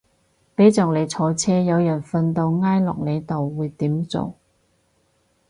[0.55, 4.33] 俾着你坐車有人瞓到挨落你度會點做